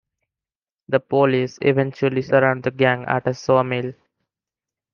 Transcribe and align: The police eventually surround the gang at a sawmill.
The 0.87 0.99
police 0.99 1.59
eventually 1.61 2.23
surround 2.23 2.63
the 2.63 2.71
gang 2.71 3.03
at 3.05 3.27
a 3.27 3.35
sawmill. 3.35 3.93